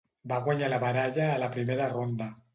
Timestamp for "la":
0.73-0.79, 1.45-1.51